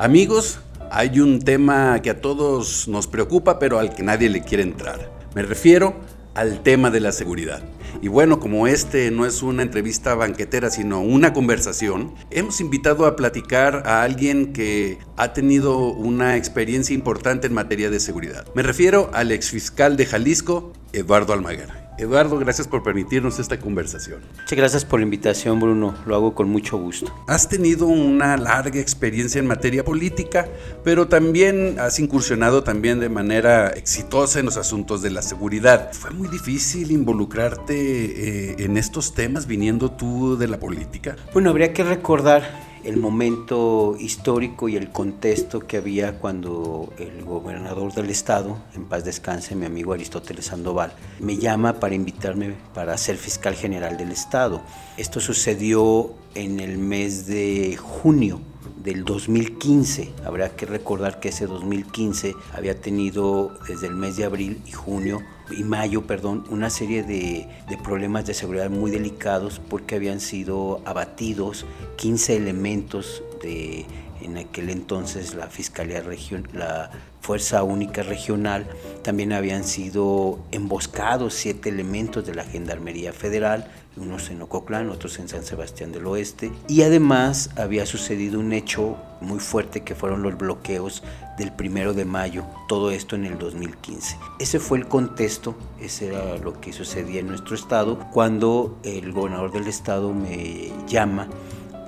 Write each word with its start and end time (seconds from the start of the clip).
Amigos, 0.00 0.60
hay 0.92 1.18
un 1.18 1.40
tema 1.40 2.00
que 2.02 2.10
a 2.10 2.20
todos 2.20 2.86
nos 2.86 3.08
preocupa, 3.08 3.58
pero 3.58 3.80
al 3.80 3.96
que 3.96 4.04
nadie 4.04 4.28
le 4.28 4.42
quiere 4.42 4.62
entrar. 4.62 5.10
Me 5.34 5.42
refiero 5.42 5.96
al 6.34 6.62
tema 6.62 6.90
de 6.90 7.00
la 7.00 7.10
seguridad. 7.10 7.64
Y 8.00 8.06
bueno, 8.06 8.38
como 8.38 8.68
este 8.68 9.10
no 9.10 9.26
es 9.26 9.42
una 9.42 9.62
entrevista 9.62 10.14
banquetera, 10.14 10.70
sino 10.70 11.00
una 11.00 11.32
conversación, 11.32 12.14
hemos 12.30 12.60
invitado 12.60 13.06
a 13.06 13.16
platicar 13.16 13.82
a 13.86 14.04
alguien 14.04 14.52
que 14.52 14.98
ha 15.16 15.32
tenido 15.32 15.88
una 15.88 16.36
experiencia 16.36 16.94
importante 16.94 17.48
en 17.48 17.54
materia 17.54 17.90
de 17.90 17.98
seguridad. 17.98 18.46
Me 18.54 18.62
refiero 18.62 19.10
al 19.14 19.32
exfiscal 19.32 19.96
de 19.96 20.06
Jalisco, 20.06 20.72
Eduardo 20.92 21.32
Almaguer. 21.32 21.87
Eduardo, 21.98 22.38
gracias 22.38 22.68
por 22.68 22.84
permitirnos 22.84 23.40
esta 23.40 23.58
conversación. 23.58 24.20
Muchas 24.38 24.56
gracias 24.56 24.84
por 24.84 25.00
la 25.00 25.04
invitación, 25.04 25.58
Bruno. 25.58 25.96
Lo 26.06 26.14
hago 26.14 26.34
con 26.34 26.48
mucho 26.48 26.78
gusto. 26.78 27.12
Has 27.26 27.48
tenido 27.48 27.86
una 27.86 28.36
larga 28.36 28.78
experiencia 28.80 29.40
en 29.40 29.46
materia 29.46 29.84
política, 29.84 30.48
pero 30.84 31.08
también 31.08 31.76
has 31.80 31.98
incursionado 31.98 32.62
también 32.62 33.00
de 33.00 33.08
manera 33.08 33.70
exitosa 33.70 34.38
en 34.38 34.46
los 34.46 34.56
asuntos 34.56 35.02
de 35.02 35.10
la 35.10 35.22
seguridad. 35.22 35.92
¿Fue 35.92 36.10
muy 36.10 36.28
difícil 36.28 36.92
involucrarte 36.92 37.74
eh, 37.74 38.56
en 38.60 38.76
estos 38.76 39.12
temas 39.14 39.46
viniendo 39.48 39.90
tú 39.90 40.36
de 40.36 40.46
la 40.46 40.60
política? 40.60 41.16
Bueno, 41.32 41.50
habría 41.50 41.72
que 41.72 41.82
recordar 41.82 42.67
el 42.88 42.96
momento 42.96 43.96
histórico 44.00 44.66
y 44.66 44.76
el 44.76 44.88
contexto 44.88 45.60
que 45.60 45.76
había 45.76 46.18
cuando 46.18 46.90
el 46.98 47.22
gobernador 47.22 47.92
del 47.92 48.08
estado, 48.08 48.56
en 48.74 48.86
paz 48.86 49.04
descanse, 49.04 49.54
mi 49.54 49.66
amigo 49.66 49.92
Aristóteles 49.92 50.46
Sandoval, 50.46 50.94
me 51.20 51.36
llama 51.36 51.80
para 51.80 51.94
invitarme 51.94 52.54
para 52.72 52.96
ser 52.96 53.18
fiscal 53.18 53.54
general 53.54 53.98
del 53.98 54.10
estado. 54.10 54.62
Esto 54.96 55.20
sucedió 55.20 56.14
en 56.34 56.60
el 56.60 56.78
mes 56.78 57.26
de 57.26 57.76
junio 57.76 58.40
del 58.82 59.04
2015. 59.04 60.14
Habrá 60.24 60.56
que 60.56 60.64
recordar 60.64 61.20
que 61.20 61.28
ese 61.28 61.46
2015 61.46 62.34
había 62.54 62.80
tenido 62.80 63.52
desde 63.68 63.88
el 63.88 63.96
mes 63.96 64.16
de 64.16 64.24
abril 64.24 64.62
y 64.66 64.72
junio 64.72 65.20
y 65.50 65.64
mayo, 65.64 66.06
perdón, 66.06 66.44
una 66.50 66.70
serie 66.70 67.02
de, 67.02 67.48
de, 67.68 67.76
problemas 67.78 68.26
de 68.26 68.34
seguridad 68.34 68.70
muy 68.70 68.90
delicados 68.90 69.60
porque 69.68 69.96
habían 69.96 70.20
sido 70.20 70.80
abatidos 70.84 71.66
15 71.96 72.36
elementos 72.36 73.22
de 73.42 73.86
en 74.20 74.36
aquel 74.36 74.70
entonces 74.70 75.34
la 75.34 75.46
Fiscalía 75.46 76.00
Regional, 76.00 76.50
la 76.52 76.90
Fuerza 77.20 77.62
Única 77.62 78.02
Regional, 78.02 78.66
también 79.02 79.32
habían 79.32 79.64
sido 79.64 80.38
emboscados 80.50 81.34
siete 81.34 81.68
elementos 81.68 82.26
de 82.26 82.34
la 82.34 82.44
Gendarmería 82.44 83.12
Federal, 83.12 83.70
unos 83.96 84.30
en 84.30 84.40
Ococlán, 84.42 84.90
otros 84.90 85.18
en 85.18 85.28
San 85.28 85.44
Sebastián 85.44 85.92
del 85.92 86.06
Oeste, 86.06 86.52
y 86.68 86.82
además 86.82 87.50
había 87.56 87.84
sucedido 87.86 88.38
un 88.38 88.52
hecho 88.52 88.96
muy 89.20 89.40
fuerte 89.40 89.82
que 89.82 89.94
fueron 89.94 90.22
los 90.22 90.38
bloqueos 90.38 91.02
del 91.36 91.52
primero 91.52 91.94
de 91.94 92.04
mayo, 92.04 92.44
todo 92.68 92.90
esto 92.90 93.16
en 93.16 93.24
el 93.24 93.38
2015. 93.38 94.16
Ese 94.38 94.60
fue 94.60 94.78
el 94.78 94.86
contexto, 94.86 95.56
ese 95.80 96.08
era 96.08 96.38
lo 96.38 96.60
que 96.60 96.72
sucedía 96.72 97.20
en 97.20 97.26
nuestro 97.26 97.54
estado, 97.54 97.98
cuando 98.12 98.78
el 98.84 99.12
gobernador 99.12 99.52
del 99.52 99.66
estado 99.66 100.12
me 100.12 100.72
llama 100.86 101.28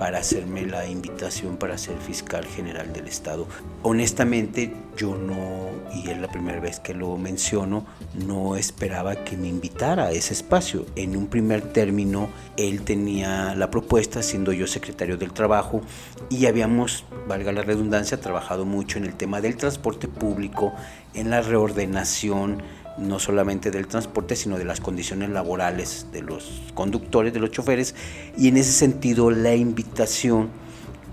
para 0.01 0.17
hacerme 0.17 0.65
la 0.65 0.87
invitación 0.87 1.57
para 1.57 1.77
ser 1.77 1.95
fiscal 1.99 2.43
general 2.43 2.91
del 2.91 3.07
Estado. 3.07 3.45
Honestamente, 3.83 4.73
yo 4.97 5.15
no, 5.15 5.69
y 5.93 6.09
es 6.09 6.17
la 6.17 6.27
primera 6.27 6.59
vez 6.59 6.79
que 6.79 6.95
lo 6.95 7.15
menciono, 7.19 7.85
no 8.15 8.55
esperaba 8.55 9.15
que 9.17 9.37
me 9.37 9.47
invitara 9.47 10.05
a 10.05 10.11
ese 10.11 10.33
espacio. 10.33 10.87
En 10.95 11.15
un 11.15 11.27
primer 11.27 11.61
término, 11.61 12.29
él 12.57 12.81
tenía 12.81 13.53
la 13.53 13.69
propuesta, 13.69 14.23
siendo 14.23 14.53
yo 14.53 14.65
secretario 14.65 15.17
del 15.17 15.33
Trabajo, 15.33 15.83
y 16.31 16.47
habíamos, 16.47 17.05
valga 17.27 17.51
la 17.51 17.61
redundancia, 17.61 18.19
trabajado 18.19 18.65
mucho 18.65 18.97
en 18.97 19.05
el 19.05 19.13
tema 19.13 19.39
del 19.39 19.55
transporte 19.55 20.07
público, 20.07 20.73
en 21.13 21.29
la 21.29 21.41
reordenación, 21.41 22.63
no 22.97 23.19
solamente 23.19 23.71
del 23.71 23.87
transporte, 23.87 24.35
sino 24.35 24.57
de 24.57 24.65
las 24.65 24.79
condiciones 24.79 25.29
laborales 25.29 26.07
de 26.11 26.21
los 26.21 26.61
conductores, 26.73 27.33
de 27.33 27.39
los 27.39 27.51
choferes, 27.51 27.95
y 28.37 28.47
en 28.47 28.57
ese 28.57 28.71
sentido 28.71 29.31
la 29.31 29.55
invitación 29.55 30.49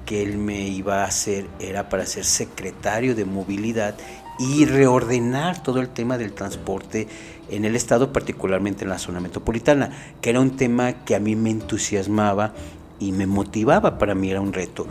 que 0.07 0.23
él 0.23 0.39
me 0.39 0.69
iba 0.69 1.03
a 1.03 1.07
hacer 1.07 1.47
era 1.61 1.89
para 1.89 2.07
ser 2.07 2.25
secretario 2.25 3.15
de 3.15 3.25
movilidad 3.25 3.95
y 4.39 4.65
reordenar 4.65 5.63
todo 5.63 5.81
el 5.81 5.89
tema 5.89 6.17
del 6.17 6.33
transporte 6.33 7.09
en 7.51 7.65
el 7.65 7.77
estado, 7.77 8.13
particularmente 8.13 8.85
en 8.85 8.91
la 8.91 8.99
zona 8.99 9.21
metropolitana, 9.21 9.91
que 10.21 10.31
era 10.31 10.41
un 10.41 10.57
tema 10.57 11.05
que 11.05 11.15
a 11.15 11.21
mí 11.21 11.35
me 11.35 11.51
entusiasmaba 11.51 12.55
y 13.01 13.13
me 13.13 13.27
motivaba, 13.27 13.99
para 13.99 14.15
mí 14.15 14.31
era 14.31 14.41
un 14.41 14.53
reto. 14.53 14.87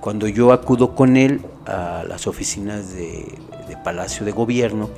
Cuando 0.00 0.28
yo 0.28 0.52
acudo 0.52 0.94
con 0.94 1.16
él 1.16 1.42
a 1.66 2.04
las 2.08 2.26
oficinas 2.26 2.94
de, 2.94 3.26
Palacio 3.84 4.26
de 4.26 4.32
Gobierno, 4.32 4.90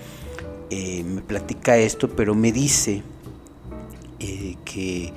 eh, 0.75 1.05
me 1.05 1.21
platica 1.21 1.77
esto, 1.77 2.09
pero 2.09 2.35
me 2.35 2.51
dice 2.51 3.03
eh, 4.21 4.57
que, 4.65 5.13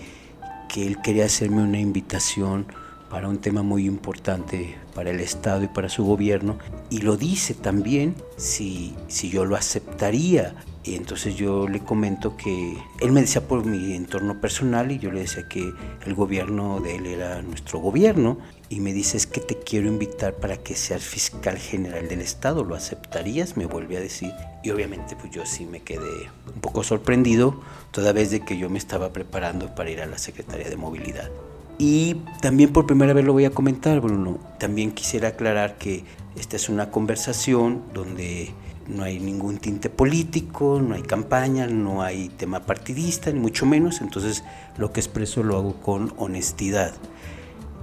que 0.68 0.86
él 0.86 0.98
quería 1.02 1.28
hacerme 1.28 1.64
una 1.64 1.80
invitación 1.80 2.66
para 3.10 3.28
un 3.28 3.38
tema 3.38 3.64
muy 3.64 3.86
importante 3.86 4.78
para 4.94 5.12
el 5.12 5.20
Estado 5.20 5.64
y 5.64 5.68
para 5.68 5.90
su 5.90 6.06
gobierno, 6.06 6.58
y 6.90 7.00
lo 7.00 7.18
dice 7.18 7.54
también 7.54 8.16
si, 8.38 8.96
si 9.08 9.30
yo 9.30 9.46
lo 9.46 9.56
aceptaría. 9.56 10.56
Y 10.84 10.94
entonces 10.94 11.36
yo 11.36 11.68
le 11.68 11.80
comento 11.80 12.38
que 12.38 12.78
él 13.02 13.12
me 13.12 13.22
decía 13.22 13.48
por 13.48 13.66
mi 13.66 13.96
entorno 13.96 14.40
personal 14.40 14.92
y 14.92 15.00
yo 15.00 15.12
le 15.12 15.22
decía 15.22 15.48
que 15.50 15.74
el 16.06 16.14
gobierno 16.14 16.80
de 16.80 16.98
él 16.98 17.08
era 17.08 17.42
nuestro 17.42 17.80
gobierno 17.80 18.38
y 18.70 18.80
me 18.82 18.94
dice 18.94 19.18
es 19.18 19.26
que 19.26 19.42
te 19.42 19.58
quiero 19.58 19.88
invitar 19.88 20.36
para 20.36 20.58
que 20.58 20.76
seas 20.76 21.04
fiscal 21.04 21.58
general 21.58 22.08
del 22.08 22.22
estado, 22.22 22.64
¿lo 22.64 22.76
aceptarías? 22.76 23.58
Me 23.58 23.66
vuelve 23.66 23.98
a 23.98 24.00
decir 24.00 24.32
y 24.64 24.70
obviamente 24.70 25.16
pues 25.16 25.32
yo 25.32 25.44
sí 25.48 25.66
me 25.66 25.82
quedé 25.82 26.30
un 26.54 26.62
poco 26.62 26.84
sorprendido 26.84 27.60
toda 27.90 28.12
vez 28.12 28.30
de 28.30 28.42
que 28.42 28.58
yo 28.58 28.70
me 28.70 28.78
estaba 28.78 29.12
preparando 29.12 29.74
para 29.74 29.90
ir 29.90 30.02
a 30.02 30.06
la 30.06 30.20
Secretaría 30.20 30.70
de 30.70 30.78
Movilidad. 30.78 31.32
Y 31.78 32.16
también 32.41 32.72
por 32.72 32.86
primera 32.86 33.13
vez 33.13 33.25
lo 33.25 33.34
voy 33.34 33.46
a 33.46 33.52
comentar, 33.52 34.00
Bruno. 34.00 34.40
También 34.59 34.91
quisiera 34.91 35.30
aclarar 35.30 35.78
que 35.78 36.03
esta 36.38 36.56
es 36.56 36.69
una 36.69 36.91
conversación 36.91 37.84
donde 37.94 38.53
no 38.88 39.03
hay 39.03 39.19
ningún 39.19 39.58
tinte 39.58 39.90
político, 39.90 40.81
no 40.81 40.96
hay 40.96 41.02
campaña, 41.02 41.68
no 41.68 42.02
hay 42.02 42.30
tema 42.30 42.62
partidista, 42.62 43.31
ni 43.31 43.40
mucho 43.40 43.66
menos. 43.66 44.02
Entonces 44.02 44.44
lo 44.78 44.91
que 44.94 45.00
expreso 45.00 45.44
lo 45.44 45.58
hago 45.58 45.75
con 45.81 46.14
honestidad. 46.18 46.94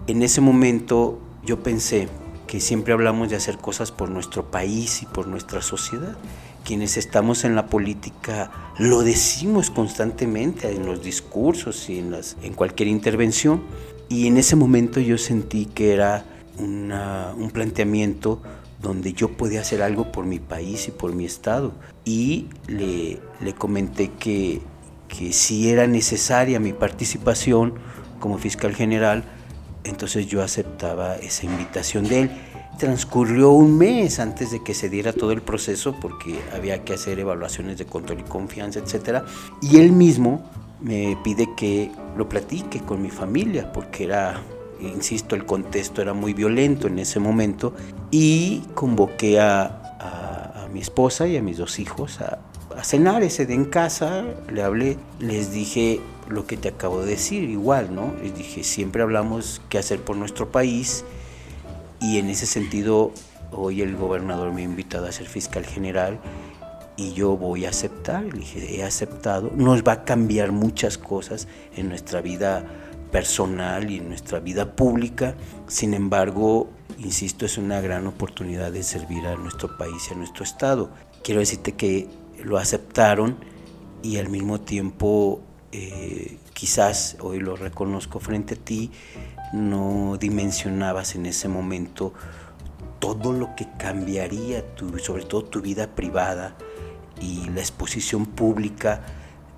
En 0.06 0.22
ese 0.22 0.41
momento 0.41 1.20
yo 1.44 1.62
pensé 1.62 2.08
que 2.47 2.60
siempre 2.60 2.92
hablamos 2.92 3.31
de 3.31 3.36
hacer 3.36 3.58
cosas 3.58 3.92
por 3.92 4.10
nuestro 4.10 4.50
país 4.50 5.02
y 5.02 5.06
por 5.06 5.26
nuestra 5.26 5.62
sociedad. 5.62 6.16
Quienes 6.65 6.97
estamos 6.97 7.45
en 7.45 7.55
la 7.55 7.67
política 7.67 8.50
lo 8.78 9.03
decimos 9.03 9.71
constantemente 9.71 10.71
en 10.71 10.87
los 10.87 11.03
discursos 11.03 11.89
y 11.91 11.99
en, 11.99 12.11
las, 12.12 12.37
en 12.43 12.55
cualquier 12.55 12.89
intervención. 12.89 13.62
Y 14.09 14.27
en 14.27 14.37
ese 14.37 14.56
momento 14.56 15.00
yo 15.00 15.19
sentí 15.19 15.67
que 15.67 15.93
era 15.93 16.25
un 16.59 17.50
planteamiento 17.53 18.41
donde 18.81 19.12
yo 19.12 19.28
podía 19.37 19.61
hacer 19.61 19.83
algo 19.83 20.12
por 20.12 20.25
mi 20.27 20.39
país 20.39 20.89
y 20.89 20.91
por 20.91 21.15
mi 21.15 21.25
estado. 21.25 21.73
Y 22.05 22.49
le, 22.67 23.21
le 23.41 23.55
comenté 23.55 24.11
que, 24.11 24.61
que 25.09 25.33
si 25.33 25.71
era 25.71 25.87
necesaria 25.87 26.61
mi 26.61 26.73
participación 26.73 27.75
como 28.19 28.39
fiscal 28.39 28.75
general, 28.75 29.25
entonces 29.84 30.27
yo 30.27 30.43
aceptaba 30.43 31.17
esa 31.17 31.47
invitación 31.47 32.09
de 32.09 32.21
él. 32.23 32.31
Transcurrió 32.78 33.50
un 33.50 33.78
mes 33.78 34.19
antes 34.19 34.50
de 34.50 34.62
que 34.62 34.75
se 34.75 34.88
diera 34.88 35.12
todo 35.12 35.33
el 35.33 35.43
proceso 35.43 35.94
porque 36.00 36.41
había 36.53 36.84
que 36.84 36.94
hacer 36.94 37.19
evaluaciones 37.19 37.78
de 37.78 37.87
control 37.87 38.21
y 38.21 38.25
confianza, 38.25 38.81
etc. 38.81 39.22
Y 39.60 39.78
él 39.78 39.93
mismo 39.93 40.43
me 40.81 41.16
pide 41.22 41.49
que 41.56 41.93
lo 42.16 42.28
platique 42.28 42.81
con 42.81 43.03
mi 43.03 43.11
familia 43.11 43.72
porque 43.72 44.05
era 44.05 44.43
insisto, 44.88 45.37
el 45.37 45.47
contexto 45.47 46.02
era 46.02 46.12
muy 46.12 46.35
violento 46.35 46.87
en 46.87 46.99
ese 46.99 47.20
momento 47.20 47.73
y 48.11 48.62
convoqué 48.75 49.41
a, 49.41 49.79
mi 50.73 50.81
esposa 50.81 51.29
y 51.29 51.37
a 51.37 51.43
mis 51.43 51.58
dos 51.58 51.79
hijos 51.79 52.23
a, 52.23 52.38
a, 52.75 52.82
cenar 52.82 53.23
ese 53.23 53.44
día 53.44 53.56
en 53.56 53.67
casa, 53.67 54.25
le 54.50 54.62
hablé, 54.62 54.96
les 55.19 55.52
dije 55.52 56.00
lo 56.29 56.46
que 56.46 56.56
te 56.56 56.69
acabo 56.69 57.02
de 57.02 57.11
decir, 57.11 57.43
igual, 57.50 57.94
¿no? 57.94 58.14
Les 58.23 58.35
dije, 58.35 58.64
siempre 58.64 59.02
hablamos 59.02 59.61
qué 59.69 59.76
hacer 59.76 60.00
por 60.00 60.17
nuestro 60.17 60.50
país 60.50 61.05
y 62.02 62.19
en 62.19 62.28
ese 62.28 62.46
sentido 62.46 63.12
hoy 63.52 63.81
el 63.81 63.96
gobernador 63.96 64.52
me 64.52 64.62
ha 64.62 64.64
invitado 64.64 65.06
a 65.06 65.12
ser 65.12 65.28
fiscal 65.28 65.64
general 65.64 66.19
y 66.96 67.12
yo 67.12 67.37
voy 67.37 67.64
a 67.64 67.70
aceptar, 67.70 68.25
le 68.25 68.40
dije, 68.40 68.76
he 68.76 68.84
aceptado, 68.84 69.50
nos 69.54 69.82
va 69.82 69.93
a 69.93 70.04
cambiar 70.04 70.52
muchas 70.52 70.99
cosas 70.99 71.49
en 71.76 71.88
nuestra 71.88 72.20
vida 72.20 72.66
personal 73.10 73.90
y 73.90 73.99
en 73.99 74.08
nuestra 74.08 74.40
vida 74.40 74.75
pública. 74.75 75.34
Sin 75.69 75.94
embargo, 75.94 76.70
insisto, 76.99 77.46
es 77.46 77.56
una 77.56 77.81
gran 77.81 78.06
oportunidad 78.06 78.72
de 78.72 78.82
servir 78.82 79.26
a 79.26 79.37
nuestro 79.37 79.76
país 79.78 80.08
y 80.10 80.14
a 80.14 80.16
nuestro 80.16 80.44
Estado. 80.44 80.90
Quiero 81.22 81.40
decirte 81.40 81.72
que 81.72 82.08
lo 82.43 82.58
aceptaron 82.58 83.37
y 84.02 84.16
al 84.16 84.28
mismo 84.28 84.60
tiempo, 84.60 85.40
eh, 85.70 86.38
quizás 86.52 87.16
hoy 87.20 87.38
lo 87.38 87.56
reconozco 87.56 88.19
frente 88.19 88.55
a 88.55 88.58
ti, 88.58 88.90
no 89.52 90.16
dimensionabas 90.19 91.14
en 91.14 91.26
ese 91.26 91.49
momento 91.49 92.12
todo 92.99 93.32
lo 93.32 93.54
que 93.56 93.69
cambiaría, 93.78 94.75
tu, 94.75 94.99
sobre 94.99 95.25
todo 95.25 95.44
tu 95.44 95.60
vida 95.60 95.88
privada 95.88 96.56
y 97.20 97.49
la 97.50 97.60
exposición 97.60 98.26
pública 98.26 99.02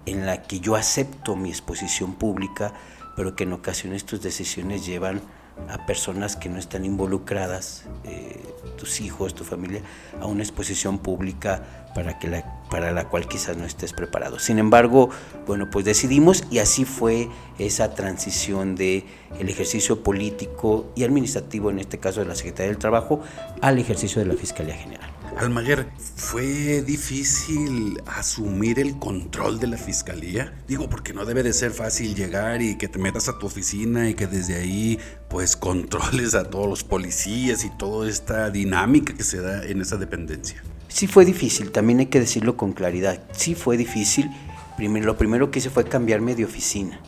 en 0.07 0.27
la 0.27 0.43
que 0.43 0.61
yo 0.61 0.77
acepto 0.77 1.37
mi 1.37 1.51
exposición 1.51 2.15
pública, 2.15 2.75
pero 3.17 3.37
que 3.37 3.45
en 3.45 3.53
ocasiones 3.53 4.05
tus 4.05 4.23
decisiones 4.23 4.85
llevan 4.85 5.21
a 5.69 5.87
personas 5.87 6.37
que 6.37 6.49
no 6.49 6.59
están 6.59 6.85
involucradas, 6.85 7.85
eh, 8.05 8.43
tus 8.77 9.01
hijos, 9.01 9.35
tu 9.35 9.45
familia, 9.45 9.83
a 10.21 10.27
una 10.27 10.43
exposición 10.43 10.99
pública 10.99 11.63
para, 11.95 12.19
que 12.19 12.29
la, 12.29 12.61
para 12.71 12.93
la 12.93 13.09
cual 13.09 13.29
quizás 13.29 13.57
no 13.57 13.65
estés 13.65 13.93
preparado. 13.93 14.39
Sin 14.39 14.59
embargo, 14.59 15.11
bueno, 15.47 15.71
pues 15.71 15.85
decidimos 15.85 16.45
y 16.51 16.59
así 16.59 16.85
fue 16.85 17.29
esa 17.59 17.95
transición 17.95 18.75
de 18.75 19.07
el 19.39 19.49
ejercicio 19.49 20.03
político 20.03 20.87
y 20.97 21.05
administrativo, 21.05 21.71
en 21.71 21.79
este 21.79 21.99
caso 21.99 22.21
de 22.21 22.27
la 22.27 22.35
Secretaría 22.35 22.69
del 22.69 22.79
Trabajo, 22.79 23.21
al 23.61 23.79
ejercicio 23.79 24.21
de 24.21 24.27
la 24.27 24.35
Fiscalía 24.35 24.75
General. 24.75 25.14
Almaguer, 25.37 25.89
¿fue 26.17 26.81
difícil 26.83 28.01
asumir 28.07 28.79
el 28.79 28.99
control 29.01 29.59
de 29.59 29.67
la 29.67 29.77
fiscalía? 29.77 30.55
Digo, 30.69 30.89
porque 30.89 31.13
no 31.13 31.25
debe 31.25 31.43
de 31.43 31.53
ser 31.53 31.73
fácil 31.73 32.15
llegar 32.15 32.63
y 32.63 32.79
que 32.79 32.87
te 32.87 33.01
metas 33.01 33.29
a 33.29 33.37
tu 33.39 33.47
oficina 33.47 34.09
y 34.09 34.15
que 34.15 34.29
desde 34.29 34.55
ahí 34.55 34.99
pues 35.29 35.57
controles 35.57 36.37
a 36.37 36.45
todos 36.45 36.69
los 36.69 36.85
policías 36.85 37.65
y 37.65 37.71
toda 37.71 38.09
esta 38.09 38.49
dinámica 38.51 39.13
que 39.13 39.25
se 39.25 39.41
da 39.41 39.65
en 39.67 39.81
esa 39.81 39.97
dependencia. 39.97 40.63
Sí 40.89 41.09
fue 41.09 41.25
difícil, 41.25 41.73
también 41.73 41.99
hay 41.99 42.07
que 42.07 42.21
decirlo 42.21 42.57
con 42.57 42.73
claridad. 42.73 43.21
Sí 43.33 43.57
fue 43.57 43.77
difícil. 43.77 44.31
Primero, 44.77 45.07
lo 45.07 45.19
primero 45.19 45.51
que 45.51 45.59
hice 45.59 45.71
fue 45.71 45.85
cambiarme 45.85 46.37
de 46.37 46.45
oficina, 46.45 47.01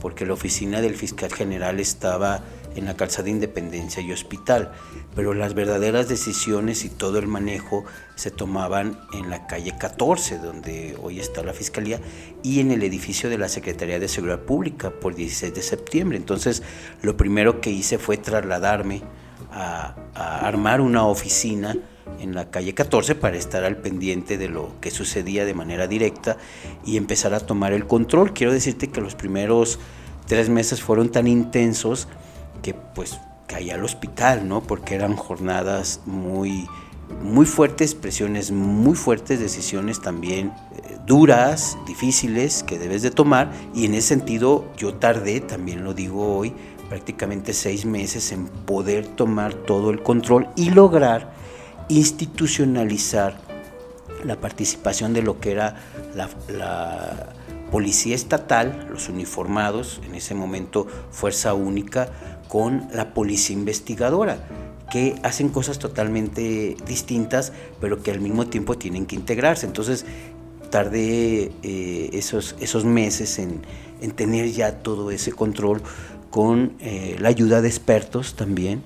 porque 0.00 0.24
la 0.24 0.34
oficina 0.34 0.80
del 0.80 0.94
fiscal 0.94 1.32
general 1.32 1.80
estaba 1.80 2.44
en 2.76 2.84
la 2.84 2.96
calzada 2.96 3.28
Independencia 3.28 4.02
y 4.02 4.12
Hospital, 4.12 4.72
pero 5.14 5.34
las 5.34 5.54
verdaderas 5.54 6.08
decisiones 6.08 6.84
y 6.84 6.88
todo 6.88 7.18
el 7.18 7.26
manejo 7.26 7.84
se 8.14 8.30
tomaban 8.30 8.98
en 9.12 9.30
la 9.30 9.46
calle 9.46 9.74
14, 9.78 10.38
donde 10.38 10.96
hoy 11.02 11.20
está 11.20 11.42
la 11.42 11.52
Fiscalía, 11.52 12.00
y 12.42 12.60
en 12.60 12.70
el 12.70 12.82
edificio 12.82 13.30
de 13.30 13.38
la 13.38 13.48
Secretaría 13.48 13.98
de 13.98 14.08
Seguridad 14.08 14.40
Pública 14.40 14.90
por 14.90 15.14
16 15.14 15.54
de 15.54 15.62
septiembre. 15.62 16.16
Entonces, 16.16 16.62
lo 17.02 17.16
primero 17.16 17.60
que 17.60 17.70
hice 17.70 17.98
fue 17.98 18.16
trasladarme 18.16 19.02
a, 19.50 19.94
a 20.14 20.46
armar 20.46 20.80
una 20.80 21.06
oficina 21.06 21.76
en 22.20 22.34
la 22.34 22.50
calle 22.50 22.74
14 22.74 23.14
para 23.14 23.36
estar 23.36 23.64
al 23.64 23.76
pendiente 23.76 24.38
de 24.38 24.48
lo 24.48 24.80
que 24.80 24.90
sucedía 24.90 25.44
de 25.44 25.54
manera 25.54 25.86
directa 25.86 26.36
y 26.84 26.96
empezar 26.96 27.34
a 27.34 27.40
tomar 27.40 27.72
el 27.72 27.86
control. 27.86 28.32
Quiero 28.32 28.52
decirte 28.52 28.88
que 28.88 29.00
los 29.00 29.14
primeros 29.14 29.78
tres 30.26 30.48
meses 30.48 30.82
fueron 30.82 31.10
tan 31.10 31.26
intensos 31.26 32.08
que 32.62 32.74
pues 32.74 33.18
caía 33.46 33.74
al 33.74 33.84
hospital, 33.84 34.48
¿no? 34.48 34.62
Porque 34.62 34.94
eran 34.94 35.16
jornadas 35.16 36.00
muy, 36.06 36.66
muy 37.22 37.44
fuertes, 37.44 37.94
presiones 37.94 38.50
muy 38.50 38.94
fuertes, 38.94 39.40
decisiones 39.40 40.00
también 40.00 40.48
eh, 40.48 40.96
duras, 41.06 41.76
difíciles 41.86 42.62
que 42.62 42.78
debes 42.78 43.02
de 43.02 43.10
tomar 43.10 43.52
y 43.74 43.84
en 43.84 43.94
ese 43.94 44.08
sentido 44.08 44.64
yo 44.76 44.94
tardé, 44.94 45.40
también 45.40 45.84
lo 45.84 45.92
digo 45.92 46.36
hoy, 46.36 46.54
prácticamente 46.88 47.52
seis 47.52 47.84
meses 47.84 48.32
en 48.32 48.46
poder 48.46 49.06
tomar 49.06 49.54
todo 49.54 49.90
el 49.90 50.02
control 50.02 50.48
y 50.56 50.70
lograr 50.70 51.32
institucionalizar 51.88 53.38
la 54.24 54.40
participación 54.40 55.12
de 55.12 55.22
lo 55.22 55.40
que 55.40 55.52
era 55.52 55.76
la, 56.14 56.28
la 56.48 57.32
policía 57.70 58.14
estatal, 58.14 58.86
los 58.90 59.08
uniformados, 59.08 60.00
en 60.06 60.14
ese 60.14 60.34
momento 60.34 60.86
Fuerza 61.10 61.54
Única, 61.54 62.10
con 62.52 62.86
la 62.92 63.14
policía 63.14 63.56
investigadora, 63.56 64.46
que 64.90 65.14
hacen 65.22 65.48
cosas 65.48 65.78
totalmente 65.78 66.76
distintas, 66.86 67.50
pero 67.80 68.02
que 68.02 68.10
al 68.10 68.20
mismo 68.20 68.46
tiempo 68.46 68.76
tienen 68.76 69.06
que 69.06 69.16
integrarse. 69.16 69.64
Entonces, 69.64 70.04
tardé 70.68 71.50
eh, 71.62 72.10
esos, 72.12 72.54
esos 72.60 72.84
meses 72.84 73.38
en, 73.38 73.62
tener 74.16 74.52
ya 74.52 74.82
todo 74.82 75.10
ese 75.10 75.32
control 75.32 75.80
con 76.28 76.74
eh, 76.80 77.16
la 77.20 77.30
ayuda 77.30 77.62
de 77.62 77.68
expertos 77.68 78.36
también, 78.36 78.82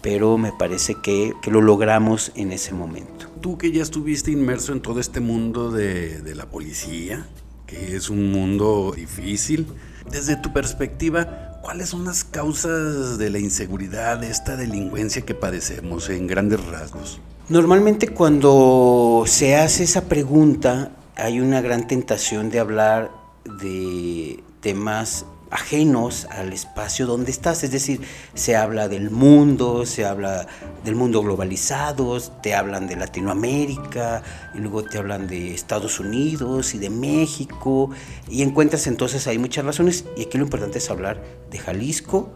pero 0.00 0.38
me 0.38 0.52
parece 0.58 0.94
que, 1.02 1.34
lo 1.46 1.60
logramos 1.60 2.32
en 2.36 2.52
ese 2.52 2.72
momento. 2.72 3.26
Tú 3.42 3.58
que 3.58 3.70
ya 3.70 3.82
estuviste 3.82 4.30
inmerso 4.30 4.72
en 4.72 4.80
todo 4.80 4.98
este 4.98 5.20
mundo 5.20 5.70
de, 5.70 6.22
de 6.22 6.34
la 6.34 6.46
policía, 6.46 7.26
que 7.66 7.96
es 7.96 8.08
un 8.08 8.32
mundo 8.32 8.94
difícil, 8.96 9.66
desde 10.10 10.36
tu 10.36 10.54
perspectiva, 10.54 11.49
¿Cuáles 11.62 11.90
son 11.90 12.04
las 12.04 12.24
causas 12.24 13.18
de 13.18 13.30
la 13.30 13.38
inseguridad, 13.38 14.18
de 14.18 14.30
esta 14.30 14.56
delincuencia 14.56 15.22
que 15.22 15.34
padecemos 15.34 16.08
en 16.08 16.26
grandes 16.26 16.64
rasgos? 16.66 17.20
Normalmente 17.48 18.08
cuando 18.08 19.24
se 19.26 19.56
hace 19.56 19.84
esa 19.84 20.02
pregunta 20.02 20.92
hay 21.16 21.40
una 21.40 21.60
gran 21.60 21.86
tentación 21.86 22.50
de 22.50 22.60
hablar 22.60 23.10
de 23.44 24.42
temas 24.60 25.26
ajenos 25.50 26.26
al 26.30 26.52
espacio 26.52 27.06
donde 27.06 27.30
estás, 27.30 27.64
es 27.64 27.72
decir, 27.72 28.00
se 28.34 28.56
habla 28.56 28.88
del 28.88 29.10
mundo, 29.10 29.84
se 29.84 30.04
habla 30.04 30.46
del 30.84 30.94
mundo 30.94 31.22
globalizado, 31.22 32.20
te 32.20 32.54
hablan 32.54 32.86
de 32.86 32.96
Latinoamérica, 32.96 34.22
y 34.54 34.58
luego 34.58 34.84
te 34.84 34.98
hablan 34.98 35.26
de 35.26 35.52
Estados 35.52 35.98
Unidos 35.98 36.74
y 36.74 36.78
de 36.78 36.90
México, 36.90 37.90
y 38.28 38.42
encuentras 38.42 38.86
entonces 38.86 39.26
hay 39.26 39.38
muchas 39.38 39.64
razones, 39.64 40.04
y 40.16 40.22
aquí 40.22 40.38
lo 40.38 40.44
importante 40.44 40.78
es 40.78 40.90
hablar 40.90 41.22
de 41.50 41.58
Jalisco 41.58 42.30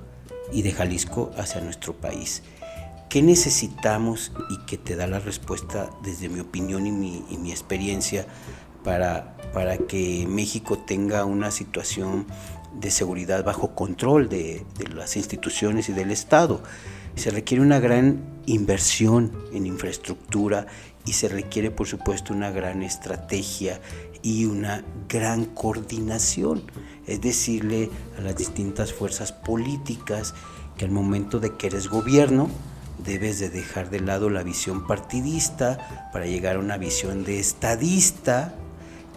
y 0.52 0.62
de 0.62 0.72
Jalisco 0.72 1.30
hacia 1.36 1.60
nuestro 1.60 1.94
país. 1.94 2.42
¿Qué 3.08 3.22
necesitamos 3.22 4.32
y 4.50 4.66
que 4.66 4.76
te 4.76 4.96
da 4.96 5.06
la 5.06 5.20
respuesta 5.20 5.88
desde 6.02 6.28
mi 6.28 6.40
opinión 6.40 6.84
y 6.84 6.90
mi, 6.90 7.24
y 7.30 7.36
mi 7.36 7.52
experiencia 7.52 8.26
para, 8.82 9.36
para 9.52 9.78
que 9.78 10.26
México 10.28 10.78
tenga 10.78 11.24
una 11.24 11.52
situación 11.52 12.26
de 12.80 12.90
seguridad 12.90 13.44
bajo 13.44 13.74
control 13.74 14.28
de, 14.28 14.64
las 14.94 15.16
instituciones 15.16 15.88
y 15.88 15.92
del 15.92 16.10
Estado. 16.10 16.62
Se 17.16 17.30
requiere 17.30 17.62
una 17.62 17.78
gran 17.78 18.20
inversión 18.46 19.32
en 19.52 19.66
infraestructura 19.66 20.66
y 21.06 21.12
se 21.12 21.28
requiere 21.28 21.70
por 21.70 21.86
supuesto 21.86 22.32
una 22.32 22.50
gran 22.50 22.82
estrategia 22.82 23.80
y 24.22 24.46
una 24.46 24.84
gran 25.08 25.44
coordinación. 25.44 26.62
Es 27.06 27.20
decirle 27.20 27.90
a 28.18 28.22
las 28.22 28.36
distintas 28.36 28.92
fuerzas 28.92 29.32
políticas 29.32 30.34
que 30.76 30.84
al 30.84 30.90
momento 30.90 31.38
de 31.38 31.56
que 31.56 31.68
eres 31.68 31.88
gobierno 31.88 32.48
debes 33.04 33.38
de 33.38 33.50
dejar 33.50 33.90
de 33.90 34.00
lado 34.00 34.30
la 34.30 34.42
visión 34.42 34.86
partidista 34.86 36.10
para 36.12 36.26
llegar 36.26 36.56
a 36.56 36.60
una 36.60 36.78
visión 36.78 37.24
de 37.24 37.38
estadista 37.38 38.54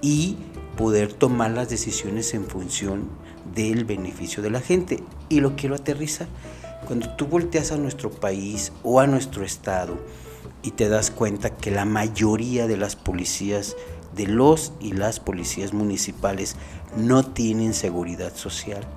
y 0.02 0.38
poder 0.76 1.14
tomar 1.14 1.52
las 1.52 1.70
decisiones 1.70 2.34
en 2.34 2.46
función 2.46 3.10
del 3.58 3.86
beneficio 3.86 4.44
de 4.44 4.52
la 4.52 4.62
gente. 4.62 5.04
Y 5.28 5.42
lo 5.42 5.56
quiero 5.56 5.76
aterrizar. 5.76 6.28
Cuando 6.86 7.10
tú 7.16 7.26
volteas 7.26 7.72
a 7.72 7.78
nuestro 7.78 8.12
país 8.12 8.72
o 8.84 9.00
a 9.02 9.08
nuestro 9.08 9.44
estado 9.44 9.98
y 10.62 10.72
te 10.72 10.88
das 10.88 11.12
cuenta 11.12 11.50
que 11.50 11.72
la 11.72 11.84
mayoría 11.84 12.68
de 12.68 12.78
las 12.78 12.96
policías, 12.96 13.76
de 14.16 14.28
los 14.28 14.72
y 14.80 14.94
las 14.94 15.20
policías 15.20 15.74
municipales, 15.74 16.56
no 16.96 17.26
tienen 17.26 17.74
seguridad 17.74 18.34
social, 18.36 18.88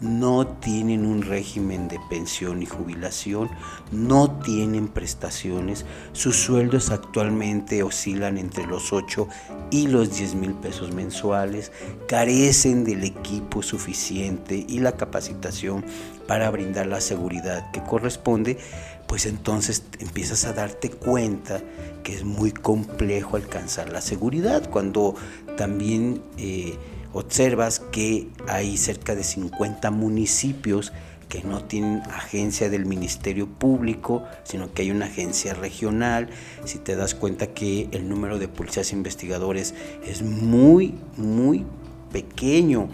no 0.00 0.46
tienen 0.46 1.06
un 1.06 1.22
régimen 1.22 1.88
de 1.88 2.00
pensión 2.10 2.62
y 2.62 2.66
jubilación, 2.66 3.48
no 3.92 4.30
tienen 4.40 4.88
prestaciones, 4.88 5.86
sus 6.12 6.36
sueldos 6.36 6.90
actualmente 6.90 7.82
oscilan 7.82 8.38
entre 8.38 8.66
los 8.66 8.92
8 8.92 9.28
y 9.70 9.86
los 9.86 10.16
10 10.16 10.34
mil 10.34 10.52
pesos 10.54 10.92
mensuales, 10.92 11.72
carecen 12.08 12.84
del 12.84 13.04
equipo 13.04 13.62
suficiente 13.62 14.64
y 14.68 14.80
la 14.80 14.92
capacitación 14.92 15.84
para 16.26 16.50
brindar 16.50 16.86
la 16.86 17.00
seguridad 17.00 17.70
que 17.70 17.82
corresponde, 17.82 18.58
pues 19.06 19.26
entonces 19.26 19.84
empiezas 20.00 20.44
a 20.44 20.52
darte 20.52 20.90
cuenta 20.90 21.62
que 22.02 22.14
es 22.14 22.24
muy 22.24 22.52
complejo 22.52 23.36
alcanzar 23.36 23.90
la 23.92 24.00
seguridad 24.00 24.68
cuando 24.70 25.14
también... 25.56 26.22
Eh, 26.36 26.76
observas 27.14 27.80
que 27.80 28.28
hay 28.46 28.76
cerca 28.76 29.14
de 29.14 29.24
50 29.24 29.90
municipios 29.90 30.92
que 31.28 31.42
no 31.42 31.64
tienen 31.64 32.02
agencia 32.02 32.68
del 32.68 32.86
Ministerio 32.86 33.48
Público, 33.48 34.24
sino 34.44 34.72
que 34.72 34.82
hay 34.82 34.90
una 34.90 35.06
agencia 35.06 35.54
regional. 35.54 36.28
Si 36.64 36.78
te 36.78 36.96
das 36.96 37.14
cuenta 37.14 37.48
que 37.48 37.88
el 37.92 38.08
número 38.08 38.38
de 38.38 38.48
policías 38.48 38.92
investigadores 38.92 39.74
es 40.04 40.22
muy, 40.22 40.94
muy 41.16 41.64
pequeño 42.12 42.88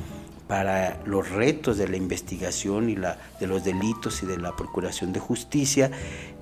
para 0.49 1.01
los 1.05 1.31
retos 1.31 1.77
de 1.77 1.89
la 1.89 1.97
investigación 1.97 2.89
y 2.89 2.97
la, 2.97 3.19
de 3.41 3.47
los 3.47 3.65
delitos 3.65 4.23
y 4.23 4.27
de 4.27 4.39
la 4.39 4.57
procuración 4.57 5.13
de 5.13 5.21
justicia, 5.21 5.91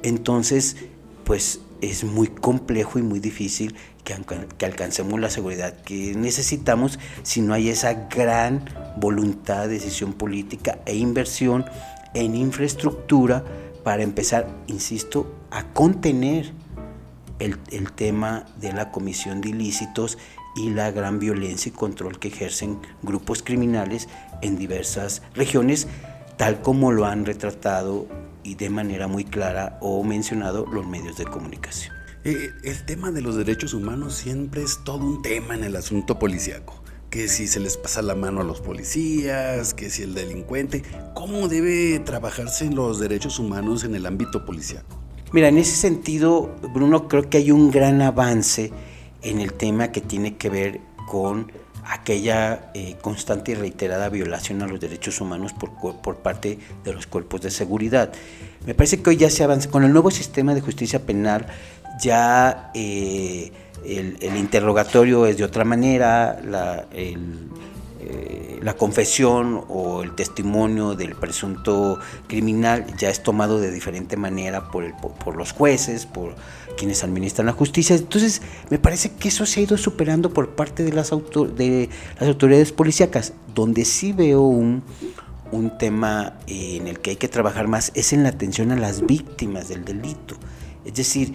entonces 0.02 0.76
pues 1.24 1.60
es 1.80 2.04
muy 2.04 2.28
complejo 2.28 2.98
y 2.98 3.02
muy 3.02 3.20
difícil 3.20 3.74
que, 4.58 4.66
alcancemos 4.66 5.20
la 5.20 5.30
seguridad 5.30 5.74
que 5.74 6.14
necesitamos 6.14 6.98
si 7.22 7.42
no 7.42 7.54
hay 7.54 7.68
esa 7.68 7.92
gran 8.08 8.64
voluntad, 8.96 9.68
decisión 9.68 10.14
política 10.14 10.78
e 10.86 10.96
inversión 10.96 11.66
en 12.14 12.34
infraestructura 12.34 13.44
para 13.84 14.02
empezar, 14.02 14.48
insisto, 14.66 15.32
a 15.50 15.64
contener 15.72 16.52
el, 17.38 17.58
el, 17.70 17.92
tema 17.92 18.46
de 18.58 18.72
la 18.72 18.90
comisión 18.90 19.40
de 19.40 19.50
ilícitos 19.50 20.18
y 20.56 20.70
la 20.70 20.90
gran 20.90 21.18
violencia 21.18 21.70
y 21.70 21.72
control 21.72 22.18
que 22.18 22.28
ejercen 22.28 22.80
grupos 23.02 23.42
criminales 23.42 24.08
en 24.42 24.56
diversas 24.56 25.22
regiones, 25.34 25.86
tal 26.36 26.60
como 26.62 26.92
lo 26.92 27.04
han 27.04 27.26
retratado 27.26 28.06
y 28.42 28.54
de 28.56 28.70
manera 28.70 29.06
muy 29.06 29.24
clara 29.24 29.78
o 29.80 30.02
mencionado 30.02 30.66
los 30.66 30.86
medios 30.86 31.16
de 31.16 31.26
comunicación. 31.26 31.97
Eh, 32.24 32.50
el 32.64 32.84
tema 32.84 33.12
de 33.12 33.22
los 33.22 33.36
derechos 33.36 33.74
humanos 33.74 34.14
siempre 34.14 34.62
es 34.62 34.80
todo 34.84 35.04
un 35.04 35.22
tema 35.22 35.54
en 35.54 35.64
el 35.64 35.76
asunto 35.76 36.18
policíaco. 36.18 36.82
Que 37.10 37.28
si 37.28 37.46
se 37.46 37.60
les 37.60 37.76
pasa 37.76 38.02
la 38.02 38.14
mano 38.14 38.40
a 38.40 38.44
los 38.44 38.60
policías, 38.60 39.72
que 39.72 39.88
si 39.88 40.02
el 40.02 40.14
delincuente, 40.14 40.82
¿cómo 41.14 41.48
debe 41.48 41.98
trabajarse 42.00 42.70
los 42.70 42.98
derechos 42.98 43.38
humanos 43.38 43.84
en 43.84 43.94
el 43.94 44.04
ámbito 44.04 44.44
policíaco? 44.44 44.98
Mira, 45.32 45.48
en 45.48 45.58
ese 45.58 45.76
sentido, 45.76 46.56
Bruno, 46.74 47.08
creo 47.08 47.30
que 47.30 47.38
hay 47.38 47.50
un 47.50 47.70
gran 47.70 48.02
avance 48.02 48.72
en 49.22 49.40
el 49.40 49.52
tema 49.52 49.92
que 49.92 50.00
tiene 50.00 50.36
que 50.36 50.50
ver 50.50 50.80
con 51.06 51.50
aquella 51.88 52.70
eh, 52.74 52.96
constante 53.00 53.52
y 53.52 53.54
reiterada 53.54 54.10
violación 54.10 54.62
a 54.62 54.66
los 54.66 54.78
derechos 54.78 55.20
humanos 55.20 55.54
por, 55.54 55.70
por, 56.02 56.16
parte 56.16 56.58
de 56.84 56.92
los 56.92 57.06
cuerpos 57.06 57.40
de 57.40 57.50
seguridad. 57.50 58.12
Me 58.66 58.74
parece 58.74 59.00
que 59.00 59.10
hoy 59.10 59.16
ya 59.16 59.30
se 59.30 59.42
avanza 59.42 59.70
con 59.70 59.84
el 59.84 59.92
nuevo 59.92 60.10
sistema 60.10 60.54
de 60.54 60.60
justicia 60.60 61.06
penal, 61.06 61.46
ya 62.00 62.70
eh, 62.74 63.52
el, 63.84 64.36
interrogatorio 64.36 65.26
es 65.26 65.36
de 65.38 65.44
otra 65.44 65.64
manera, 65.64 66.40
la, 66.44 66.86
eh, 66.92 67.16
la 68.62 68.74
confesión 68.74 69.64
o 69.68 70.02
el 70.02 70.14
testimonio 70.14 70.94
del 70.94 71.14
presunto 71.14 71.98
criminal 72.26 72.86
ya 72.96 73.10
es 73.10 73.22
tomado 73.22 73.60
de 73.60 73.70
diferente 73.70 74.16
manera 74.16 74.70
por, 74.70 75.36
los 75.36 75.52
jueces, 75.52 76.06
por 76.06 76.34
quienes 76.76 77.04
administran 77.04 77.46
la 77.46 77.52
justicia. 77.52 77.96
Entonces, 77.96 78.42
me 78.70 78.78
parece 78.78 79.12
que 79.12 79.28
eso 79.28 79.46
se 79.46 79.60
ha 79.60 79.62
ido 79.64 79.76
superando 79.76 80.30
por 80.30 80.50
parte 80.50 80.84
de 80.84 80.92
las, 80.92 81.10
de 81.56 81.88
las 82.18 82.28
autoridades 82.28 82.72
policíacas. 82.72 83.32
Donde 83.54 83.84
sí 83.84 84.12
veo 84.12 84.42
un, 84.42 84.82
un 85.50 85.76
tema 85.78 86.34
eh, 86.46 86.76
en 86.80 86.86
el 86.86 87.00
que 87.00 87.10
hay 87.10 87.16
que 87.16 87.28
trabajar 87.28 87.66
más 87.68 87.90
es 87.94 88.12
en 88.12 88.22
la 88.22 88.30
atención 88.30 88.70
a 88.72 88.76
las 88.76 89.04
víctimas 89.06 89.68
del 89.68 89.84
delito. 89.84 90.36
Es 90.84 90.94
decir, 90.94 91.34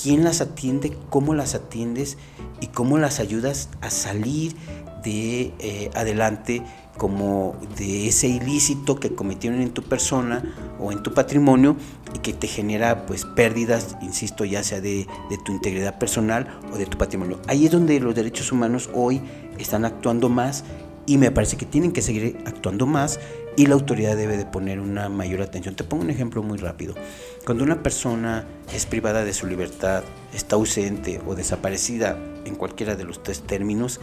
quién 0.00 0.22
las 0.22 0.40
atiende, 0.40 0.96
cómo 1.10 1.34
las 1.34 1.54
atiendes 1.54 2.18
y 2.60 2.68
cómo 2.68 2.98
las 2.98 3.18
ayudas 3.18 3.68
a 3.80 3.90
salir 3.90 4.54
de 5.02 5.52
eh, 5.58 5.90
adelante 5.94 6.62
como 6.96 7.54
de 7.76 8.08
ese 8.08 8.28
ilícito 8.28 8.98
que 8.98 9.14
cometieron 9.14 9.60
en 9.60 9.70
tu 9.70 9.82
persona 9.82 10.54
o 10.80 10.92
en 10.92 11.02
tu 11.02 11.12
patrimonio 11.12 11.76
y 12.14 12.18
que 12.20 12.32
te 12.32 12.46
genera 12.46 13.06
pues 13.06 13.24
pérdidas, 13.24 13.96
insisto, 14.00 14.44
ya 14.44 14.62
sea 14.62 14.80
de, 14.80 15.06
de, 15.30 15.38
tu 15.44 15.52
integridad 15.52 15.98
personal 15.98 16.58
o 16.72 16.78
de 16.78 16.86
tu 16.86 16.96
patrimonio. 16.96 17.38
Ahí 17.48 17.66
es 17.66 17.70
donde 17.70 18.00
los 18.00 18.14
derechos 18.14 18.50
humanos 18.50 18.88
hoy 18.94 19.20
están 19.58 19.84
actuando 19.84 20.28
más 20.28 20.64
y 21.06 21.18
me 21.18 21.30
parece 21.30 21.56
que 21.56 21.66
tienen 21.66 21.92
que 21.92 22.02
seguir 22.02 22.38
actuando 22.46 22.86
más 22.86 23.20
y 23.56 23.66
la 23.66 23.74
autoridad 23.74 24.16
debe 24.16 24.36
de 24.36 24.44
poner 24.44 24.80
una 24.80 25.08
mayor 25.08 25.40
atención. 25.40 25.74
Te 25.74 25.84
pongo 25.84 26.04
un 26.04 26.10
ejemplo 26.10 26.42
muy 26.42 26.58
rápido. 26.58 26.94
Cuando 27.44 27.64
una 27.64 27.82
persona 27.82 28.44
es 28.72 28.84
privada 28.84 29.24
de 29.24 29.32
su 29.32 29.46
libertad, 29.46 30.04
está 30.34 30.56
ausente 30.56 31.20
o 31.26 31.34
desaparecida 31.34 32.18
en 32.44 32.54
cualquiera 32.54 32.94
de 32.96 33.04
los 33.04 33.22
tres 33.22 33.42
términos, 33.42 34.00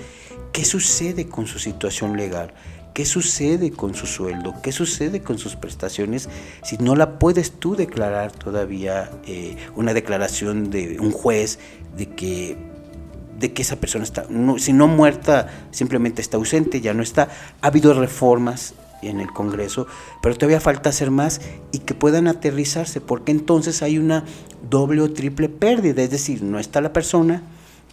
¿qué 0.51 0.65
sucede 0.65 1.27
con 1.27 1.45
su 1.45 1.59
situación 1.59 2.17
legal? 2.17 2.53
¿Qué 2.93 3.05
sucede 3.05 3.71
con 3.71 3.95
su 3.95 4.05
sueldo? 4.05 4.55
¿Qué 4.61 4.71
sucede 4.71 5.21
con 5.21 5.37
sus 5.37 5.55
prestaciones 5.55 6.29
si 6.63 6.77
no 6.77 6.95
la 6.95 7.17
puedes 7.17 7.51
tú 7.51 7.75
declarar 7.75 8.31
todavía 8.31 9.09
eh, 9.25 9.55
una 9.75 9.93
declaración 9.93 10.69
de 10.69 10.99
un 10.99 11.11
juez 11.11 11.59
de 11.97 12.09
que, 12.09 12.57
de 13.39 13.53
que 13.53 13.63
esa 13.63 13.77
persona 13.77 14.03
está, 14.03 14.27
si 14.57 14.73
no 14.73 14.87
muerta, 14.87 15.67
simplemente 15.71 16.21
está 16.21 16.37
ausente, 16.37 16.81
ya 16.81 16.93
no 16.93 17.01
está? 17.01 17.29
Ha 17.61 17.67
habido 17.67 17.93
reformas 17.93 18.75
en 19.09 19.19
el 19.19 19.31
Congreso, 19.31 19.87
pero 20.21 20.35
todavía 20.35 20.59
falta 20.59 20.89
hacer 20.89 21.11
más 21.11 21.41
y 21.71 21.79
que 21.79 21.93
puedan 21.93 22.27
aterrizarse, 22.27 23.01
porque 23.01 23.31
entonces 23.31 23.81
hay 23.81 23.97
una 23.97 24.25
doble 24.69 25.01
o 25.01 25.11
triple 25.11 25.49
pérdida, 25.49 26.01
es 26.01 26.11
decir, 26.11 26.43
no 26.43 26.59
está 26.59 26.81
la 26.81 26.93
persona, 26.93 27.43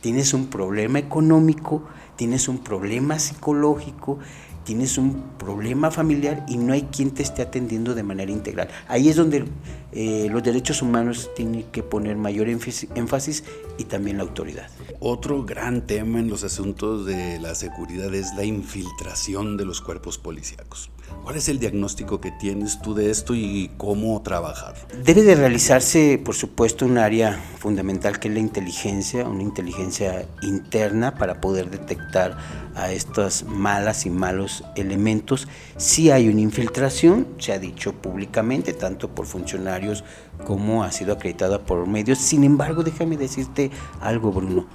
tienes 0.00 0.35
un 0.35 0.47
problema 0.47 0.99
económico, 0.99 1.85
tienes 2.17 2.49
un 2.49 2.59
problema 2.59 3.19
psicológico, 3.19 4.19
tienes 4.64 4.99
un 4.99 5.23
problema 5.38 5.90
familiar 5.90 6.45
y 6.49 6.57
no 6.57 6.73
hay 6.73 6.83
quien 6.83 7.11
te 7.11 7.23
esté 7.23 7.43
atendiendo 7.43 7.95
de 7.95 8.02
manera 8.02 8.31
integral. 8.31 8.69
Ahí 8.88 9.09
es 9.09 9.17
donde 9.17 9.45
eh, 9.93 10.29
los 10.31 10.43
derechos 10.43 10.83
humanos 10.83 11.31
tienen 11.35 11.64
que 11.64 11.83
poner 11.83 12.17
mayor 12.17 12.49
énfasis 12.49 13.45
y 13.79 13.85
también 13.85 14.19
la 14.19 14.23
autoridad. 14.23 14.69
Otro 15.00 15.45
gran 15.45 15.87
tema 15.87 16.21
en 16.21 16.29
los 16.29 16.45
asuntos 16.45 17.07
de 17.07 17.38
la 17.40 17.55
seguridad 17.55 18.14
es 18.14 18.35
la 18.37 18.45
infiltración 18.45 19.57
de 19.57 19.64
los 19.64 19.81
cuerpos 19.81 20.19
policíacos. 20.19 20.90
¿Cuál 21.23 21.37
es 21.37 21.49
el 21.49 21.59
diagnóstico 21.59 22.21
que 22.21 22.31
tienes 22.31 22.81
tú 22.81 22.95
de 22.95 23.11
esto 23.11 23.35
y 23.35 23.71
cómo 23.77 24.21
trabajar? 24.23 24.75
Debe 25.05 25.23
de 25.23 25.35
realizarse, 25.35 26.21
por 26.25 26.35
supuesto, 26.35 26.87
un 26.87 26.99
área 26.99 27.39
fundamental 27.59 28.19
que 28.19 28.29
es 28.29 28.35
la 28.35 28.41
inteligencia, 28.41 29.29
una 29.29 29.43
inteligencia 29.43 30.27
interna 30.43 31.15
para 31.15 31.41
poder 31.41 31.71
detectar 31.71 32.39
a 32.75 32.91
estos 32.91 33.45
malas 33.45 34.07
y 34.07 34.11
malos 34.11 34.65
elementos. 34.77 35.47
Si 35.77 36.11
hay 36.11 36.29
una 36.29 36.41
infiltración, 36.41 37.29
se 37.39 37.53
ha 37.53 37.59
dicho 37.59 37.93
públicamente, 37.93 38.73
tanto 38.73 39.15
por 39.15 39.27
funcionarios 39.27 40.05
como 40.47 40.83
ha 40.83 40.91
sido 40.91 41.12
acreditada 41.12 41.61
por 41.61 41.87
medios. 41.87 42.19
Sin 42.19 42.45
embargo, 42.45 42.83
déjame 42.83 43.17
decirte 43.17 43.71
algo, 44.00 44.33
Bruno. 44.33 44.67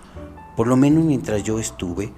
Por 0.55 0.67
lo 0.67 0.77
menos 0.77 1.03
mientras 1.03 1.43
yo 1.43 1.59
estuve, 1.59 2.13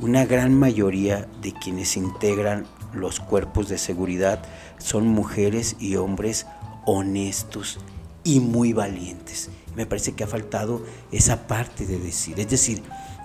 una 0.00 0.26
gran 0.26 0.54
mayoría 0.54 1.26
de 1.40 1.52
quienes 1.52 1.96
integran 1.96 2.66
los 2.92 3.20
cuerpos 3.20 3.68
de 3.68 3.78
seguridad 3.78 4.42
son 4.78 5.06
mujeres 5.06 5.76
y 5.78 5.96
hombres 5.96 6.46
honestos 6.84 7.78
y 8.24 8.40
muy 8.40 8.72
valientes. 8.72 9.50
Me 9.74 9.86
parece 9.86 10.12
que 10.12 10.24
ha 10.24 10.26
faltado 10.26 10.82
esa 11.12 11.46
parte 11.46 11.86
de 11.86 11.98
decir, 11.98 12.40
es 12.40 12.48
decir, 12.48 12.82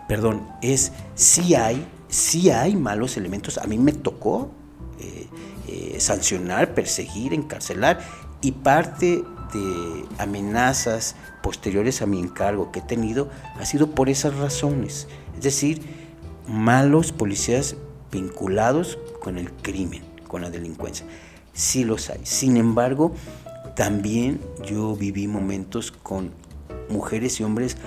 perdón, 0.08 0.48
es 0.62 0.91
si 1.15 1.55
hay, 1.55 1.86
si 2.08 2.51
hay 2.51 2.75
malos 2.75 3.17
elementos. 3.17 3.58
A 3.58 3.65
mí 3.65 3.77
me 3.77 3.93
tocó 3.93 4.51
eh, 5.00 5.27
eh, 5.67 6.00
sancionar, 6.00 6.74
perseguir, 6.74 7.34
encarcelar 7.34 8.00
y 8.41 8.51
parte 8.51 9.24
de 9.53 10.05
amenazas 10.17 11.15
posteriores 11.41 12.01
a 12.01 12.05
mi 12.05 12.20
encargo 12.20 12.72
que 12.72 12.79
he 12.79 12.84
tenido 12.84 13.29
ha 13.60 13.65
sido 13.65 13.91
por 13.91 14.10
esas 14.10 14.36
razones. 14.36 15.08
Es 15.36 15.43
decir, 15.43 15.82
malos 16.48 17.12
policías 17.12 17.75
vinculados 18.12 18.98
con 19.24 19.38
el 19.38 19.51
crimen, 19.51 20.03
con 20.27 20.42
la 20.42 20.50
delincuencia. 20.50 21.06
Sí 21.53 21.86
los 21.86 22.10
hay. 22.10 22.20
Sin 22.24 22.58
embargo, 22.58 23.13
también 23.75 24.42
yo 24.65 24.96
viví 24.96 25.27
momentos 25.27 25.92
con 25.92 26.32
mujeres 26.89 27.39
y 27.39 27.44
hombres 27.44 27.77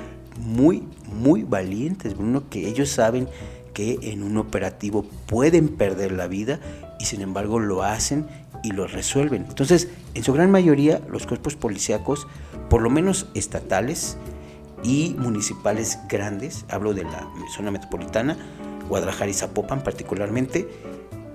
muy, 0.40 0.82
muy 1.12 1.42
valientes, 1.42 2.16
Bruno, 2.16 2.48
que 2.48 2.66
ellos 2.66 2.88
saben 2.88 3.28
que 3.74 3.98
en 4.02 4.22
un 4.22 4.38
operativo 4.38 5.04
pueden 5.26 5.68
perder 5.68 6.12
la 6.12 6.26
vida 6.26 6.58
y 6.98 7.04
sin 7.04 7.20
embargo 7.20 7.58
lo 7.58 7.82
hacen 7.82 8.26
y 8.62 8.72
lo 8.72 8.86
resuelven. 8.86 9.44
Entonces, 9.46 9.88
en 10.14 10.24
su 10.24 10.32
gran 10.32 10.50
mayoría, 10.50 11.02
los 11.10 11.26
cuerpos 11.26 11.54
policíacos, 11.54 12.26
por 12.70 12.80
lo 12.80 12.88
menos 12.88 13.26
estatales 13.34 14.16
y 14.82 15.14
municipales 15.18 15.98
grandes, 16.08 16.64
hablo 16.70 16.94
de 16.94 17.04
la 17.04 17.28
zona 17.54 17.70
metropolitana, 17.70 18.38
Guadalajara 18.88 19.30
y 19.30 19.34
Zapopan 19.34 19.82
particularmente, 19.82 20.66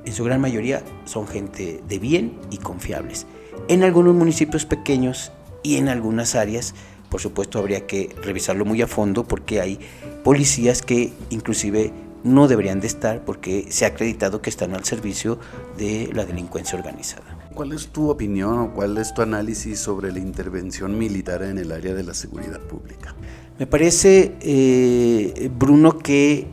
en 0.06 0.14
su 0.14 0.24
gran 0.24 0.42
mayoría 0.42 0.84
son 1.06 1.28
gente 1.28 1.82
de 1.88 2.00
bien 2.00 2.38
y 2.50 2.58
confiables. 2.58 3.28
En 3.68 3.84
algunos 3.84 4.16
municipios 4.16 4.66
pequeños 4.66 5.32
y 5.64 5.78
en 5.78 5.90
algunas 5.90 6.36
áreas, 6.36 6.74
por 7.10 7.22
supuesto, 7.22 7.60
habría 7.60 7.86
que 7.86 8.16
revisarlo 8.24 8.66
muy 8.66 8.82
a 8.82 8.88
fondo 8.88 9.28
porque 9.28 9.62
hay 9.62 9.80
policías 10.24 10.82
que 10.82 11.14
inclusive 11.30 11.92
no 12.24 12.48
deberían 12.48 12.80
de 12.80 12.88
estar 12.88 13.26
porque 13.26 13.68
se 13.70 13.86
ha 13.86 13.90
acreditado 13.90 14.42
que 14.42 14.50
están 14.50 14.74
al 14.76 14.86
servicio 14.86 15.40
de 15.78 16.10
la 16.14 16.26
delincuencia 16.26 16.78
organizada. 16.78 17.50
¿Cuál 17.54 17.74
es 17.74 17.88
tu 17.88 18.10
opinión 18.10 18.60
o 18.60 18.74
cuál 18.74 18.98
es 18.98 19.14
tu 19.14 19.22
análisis 19.22 19.80
sobre 19.80 20.12
la 20.12 20.20
intervención 20.20 20.98
militar 20.98 21.44
en 21.44 21.58
el 21.58 21.72
área 21.72 21.94
de 21.94 22.04
la 22.04 22.14
seguridad 22.14 22.60
pública? 22.60 23.16
Me 23.60 23.68
parece, 23.68 24.36
eh, 24.40 25.50
Bruno, 25.58 25.98
que 25.98 26.48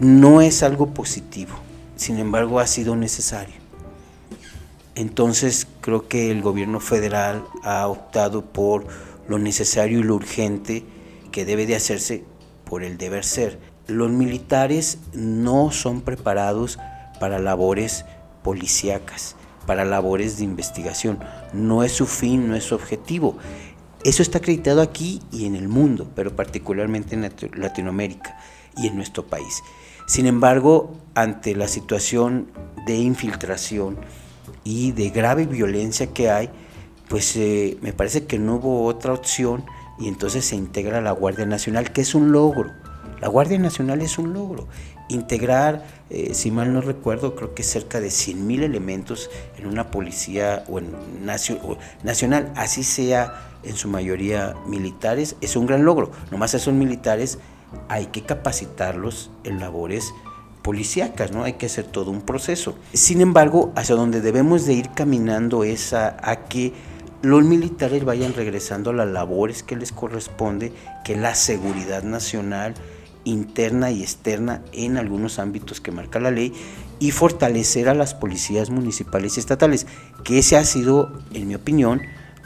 no 0.00 0.40
es 0.40 0.62
algo 0.62 0.92
positivo 0.92 1.54
sin 1.98 2.18
embargo 2.18 2.60
ha 2.60 2.66
sido 2.66 2.96
necesario. 2.96 3.56
Entonces 4.94 5.66
creo 5.82 6.08
que 6.08 6.30
el 6.30 6.40
gobierno 6.40 6.80
federal 6.80 7.44
ha 7.62 7.86
optado 7.86 8.44
por 8.44 8.86
lo 9.28 9.38
necesario 9.38 10.00
y 10.00 10.02
lo 10.02 10.14
urgente 10.14 10.84
que 11.30 11.44
debe 11.44 11.66
de 11.66 11.76
hacerse 11.76 12.24
por 12.64 12.82
el 12.82 12.96
deber 12.96 13.24
ser. 13.24 13.58
Los 13.86 14.10
militares 14.10 14.98
no 15.12 15.70
son 15.70 16.00
preparados 16.00 16.78
para 17.20 17.38
labores 17.38 18.04
policíacas. 18.42 19.36
para 19.66 19.84
labores 19.84 20.38
de 20.38 20.44
investigación. 20.44 21.18
No 21.52 21.84
es 21.84 21.92
su 21.92 22.06
fin, 22.06 22.48
no 22.48 22.56
es 22.56 22.64
su 22.64 22.74
objetivo. 22.74 23.36
Eso 24.02 24.22
está 24.22 24.38
acreditado 24.38 24.80
aquí 24.80 25.20
y 25.30 25.44
en 25.44 25.54
el 25.56 25.68
mundo, 25.68 26.10
pero 26.14 26.34
particularmente 26.34 27.14
en 27.14 27.30
Latinoamérica 27.52 28.40
y 28.78 28.86
en 28.86 28.96
nuestro 28.96 29.26
país. 29.26 29.62
Sin 30.08 30.24
embargo, 30.24 30.96
ante 31.14 31.54
la 31.54 31.68
situación 31.68 32.50
de 32.86 32.96
infiltración 32.96 33.98
y 34.64 34.92
de 34.92 35.10
grave 35.10 35.44
violencia 35.44 36.06
que 36.06 36.30
hay, 36.30 36.48
pues 37.08 37.36
eh, 37.36 37.76
me 37.82 37.92
parece 37.92 38.24
que 38.24 38.38
no 38.38 38.54
hubo 38.54 38.86
otra 38.86 39.12
opción 39.12 39.66
y 39.98 40.08
entonces 40.08 40.46
se 40.46 40.56
integra 40.56 41.02
la 41.02 41.12
Guardia 41.12 41.44
Nacional, 41.44 41.92
que 41.92 42.00
es 42.00 42.14
un 42.14 42.32
logro. 42.32 42.70
La 43.20 43.28
Guardia 43.28 43.58
Nacional 43.58 44.00
es 44.00 44.18
un 44.18 44.32
logro. 44.32 44.66
Integrar, 45.10 45.84
eh, 46.08 46.32
si 46.32 46.50
mal 46.50 46.72
no 46.72 46.80
recuerdo, 46.80 47.36
creo 47.36 47.54
que 47.54 47.62
cerca 47.62 48.00
de 48.00 48.08
100.000 48.08 48.62
elementos 48.62 49.28
en 49.58 49.66
una 49.66 49.90
policía 49.90 50.64
o 50.70 50.78
en 50.78 50.90
nacional, 52.02 52.50
así 52.56 52.82
sea 52.82 53.58
en 53.62 53.76
su 53.76 53.88
mayoría 53.88 54.54
militares, 54.66 55.36
es 55.42 55.54
un 55.54 55.66
gran 55.66 55.84
logro. 55.84 56.12
Nomás 56.30 56.54
esos 56.54 56.72
militares 56.72 57.38
hay 57.88 58.06
que 58.06 58.22
capacitarlos 58.22 59.30
en 59.44 59.60
labores 59.60 60.12
policíacas, 60.62 61.32
¿no? 61.32 61.44
Hay 61.44 61.54
que 61.54 61.66
hacer 61.66 61.86
todo 61.86 62.10
un 62.10 62.22
proceso. 62.22 62.76
Sin 62.92 63.20
embargo, 63.20 63.72
hacia 63.76 63.94
donde 63.94 64.20
debemos 64.20 64.66
de 64.66 64.74
ir 64.74 64.90
caminando 64.90 65.64
es 65.64 65.92
a, 65.92 66.16
que 66.48 66.72
los 67.22 67.42
militares 67.42 68.04
vayan 68.04 68.34
regresando 68.34 68.90
a 68.90 68.94
las 68.94 69.08
labores 69.08 69.62
que 69.62 69.76
les 69.76 69.92
corresponde, 69.92 70.72
que 71.04 71.16
la 71.16 71.34
seguridad 71.34 72.02
nacional 72.02 72.74
interna 73.24 73.90
y 73.90 74.02
externa 74.02 74.62
en 74.72 74.96
algunos 74.96 75.38
ámbitos 75.38 75.80
que 75.80 75.90
marca 75.90 76.20
la 76.20 76.30
ley 76.30 76.52
y 76.98 77.10
fortalecer 77.10 77.88
a 77.88 77.94
las 77.94 78.14
policías 78.14 78.70
municipales 78.70 79.36
y 79.36 79.40
estatales, 79.40 79.86
que 80.24 80.38
ese 80.38 80.56
ha 80.56 80.64
sido, 80.64 81.12
en 81.32 81.48
mi 81.48 81.54
opinión, 81.54 82.02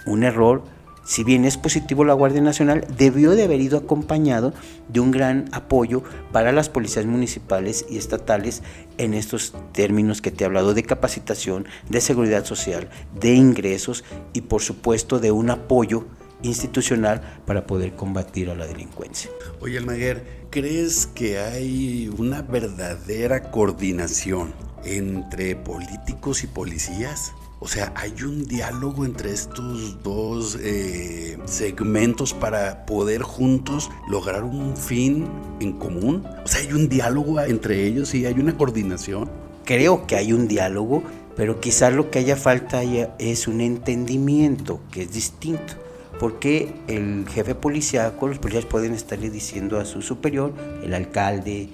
un 0.06 0.24
error 0.24 0.64
si 1.04 1.24
bien 1.24 1.44
es 1.44 1.56
positivo 1.56 2.04
la 2.04 2.14
Guardia 2.14 2.40
Nacional, 2.40 2.86
debió 2.96 3.32
de 3.32 3.44
haber 3.44 3.60
ido 3.60 3.78
acompañado 3.78 4.52
de 4.88 5.00
un 5.00 5.10
gran 5.10 5.48
apoyo 5.52 6.02
para 6.32 6.52
las 6.52 6.68
policías 6.68 7.06
municipales 7.06 7.84
y 7.88 7.98
estatales 7.98 8.62
en 8.98 9.14
estos 9.14 9.54
términos 9.72 10.22
que 10.22 10.30
te 10.30 10.44
he 10.44 10.46
hablado 10.46 10.74
de 10.74 10.84
capacitación, 10.84 11.66
de 11.88 12.00
seguridad 12.00 12.44
social, 12.44 12.88
de 13.18 13.34
ingresos 13.34 14.04
y 14.32 14.42
por 14.42 14.62
supuesto 14.62 15.18
de 15.18 15.32
un 15.32 15.50
apoyo 15.50 16.06
institucional 16.42 17.20
para 17.46 17.66
poder 17.66 17.94
combatir 17.94 18.50
a 18.50 18.54
la 18.54 18.66
delincuencia. 18.66 19.30
Oye, 19.60 19.78
Almaguer, 19.78 20.46
¿crees 20.50 21.06
que 21.06 21.38
hay 21.38 22.12
una 22.18 22.42
verdadera 22.42 23.50
coordinación 23.50 24.52
entre 24.84 25.56
políticos 25.56 26.42
y 26.42 26.48
policías? 26.48 27.32
O 27.64 27.68
sea, 27.68 27.92
hay 27.94 28.12
un 28.24 28.44
diálogo 28.44 29.04
entre 29.04 29.30
estos 29.30 30.02
dos 30.02 30.58
eh, 30.60 31.38
segmentos 31.44 32.34
para 32.34 32.84
poder 32.86 33.22
juntos 33.22 33.88
lograr 34.08 34.42
un 34.42 34.76
fin 34.76 35.28
en 35.60 35.74
común. 35.74 36.26
O 36.44 36.48
sea, 36.48 36.60
hay 36.60 36.72
un 36.72 36.88
diálogo 36.88 37.40
entre 37.40 37.86
ellos 37.86 38.16
y 38.16 38.26
hay 38.26 38.34
una 38.34 38.58
coordinación. 38.58 39.30
Creo 39.64 40.08
que 40.08 40.16
hay 40.16 40.32
un 40.32 40.48
diálogo, 40.48 41.04
pero 41.36 41.60
quizás 41.60 41.92
lo 41.92 42.10
que 42.10 42.18
haya 42.18 42.34
falta 42.34 42.82
es 42.82 43.46
un 43.46 43.60
entendimiento 43.60 44.80
que 44.90 45.02
es 45.02 45.12
distinto. 45.12 45.74
Porque 46.18 46.74
el 46.88 47.26
jefe 47.28 47.54
policíaco, 47.54 48.26
los 48.26 48.40
policías 48.40 48.66
pueden 48.66 48.92
estarle 48.92 49.30
diciendo 49.30 49.78
a 49.78 49.84
su 49.84 50.02
superior, 50.02 50.52
el 50.82 50.94
alcalde 50.94 51.68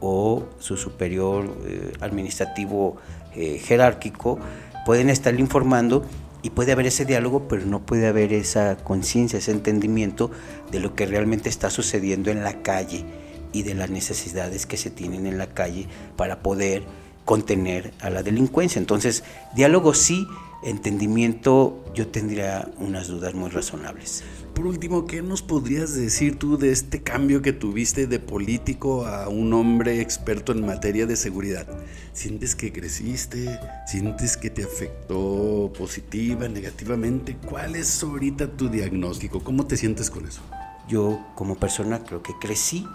o 0.00 0.46
su 0.58 0.78
superior 0.78 1.54
eh, 1.66 1.92
administrativo 2.00 2.96
eh, 3.36 3.58
jerárquico, 3.58 4.38
pueden 4.84 5.10
estarle 5.10 5.40
informando 5.40 6.04
y 6.42 6.50
puede 6.50 6.72
haber 6.72 6.86
ese 6.86 7.04
diálogo, 7.04 7.48
pero 7.48 7.64
no 7.64 7.86
puede 7.86 8.06
haber 8.06 8.32
esa 8.32 8.76
conciencia, 8.76 9.38
ese 9.38 9.50
entendimiento 9.50 10.30
de 10.70 10.80
lo 10.80 10.94
que 10.94 11.06
realmente 11.06 11.48
está 11.48 11.70
sucediendo 11.70 12.30
en 12.30 12.44
la 12.44 12.62
calle 12.62 13.04
y 13.52 13.62
de 13.62 13.74
las 13.74 13.88
necesidades 13.88 14.66
que 14.66 14.76
se 14.76 14.90
tienen 14.90 15.26
en 15.26 15.38
la 15.38 15.46
calle 15.46 15.88
para 16.16 16.40
poder 16.40 16.84
contener 17.24 17.94
a 18.00 18.10
la 18.10 18.22
delincuencia. 18.22 18.78
Entonces, 18.78 19.24
diálogo 19.54 19.94
sí, 19.94 20.26
entendimiento 20.62 21.82
yo 21.94 22.08
tendría 22.08 22.68
unas 22.78 23.08
dudas 23.08 23.34
muy 23.34 23.48
razonables. 23.48 24.22
Por 24.54 24.68
último, 24.68 25.04
¿qué 25.04 25.20
nos 25.20 25.42
podrías 25.42 25.94
decir 25.96 26.38
tú 26.38 26.56
de 26.56 26.70
este 26.70 27.02
cambio 27.02 27.42
que 27.42 27.52
tuviste 27.52 28.06
de 28.06 28.20
político 28.20 29.04
a 29.04 29.28
un 29.28 29.52
hombre 29.52 30.00
experto 30.00 30.52
en 30.52 30.64
materia 30.64 31.06
de 31.06 31.16
seguridad? 31.16 31.66
¿Sientes 32.12 32.54
que 32.54 32.72
creciste? 32.72 33.58
¿Sientes 33.88 34.36
que 34.36 34.50
te 34.50 34.62
afectó 34.62 35.72
positiva, 35.76 36.48
negativamente? 36.48 37.36
¿Cuál 37.36 37.74
es 37.74 38.00
ahorita 38.04 38.56
tu 38.56 38.68
diagnóstico? 38.68 39.42
¿Cómo 39.42 39.66
te 39.66 39.76
sientes 39.76 40.08
con 40.08 40.24
eso? 40.24 40.40
Yo 40.88 41.20
como 41.34 41.56
persona 41.56 42.04
creo 42.04 42.22
que 42.22 42.34
crecí, 42.40 42.86